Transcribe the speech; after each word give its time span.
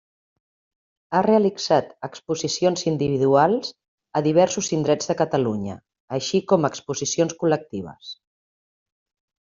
Ha 1.11 1.19
realitzat 1.27 1.91
exposicions 2.07 2.85
individuals 2.93 3.71
a 4.21 4.25
diversos 4.31 4.73
indrets 4.81 5.13
de 5.13 5.19
Catalunya, 5.23 5.79
així 6.21 6.45
com 6.55 6.71
exposicions 6.75 7.41
col·lectives. 7.45 8.15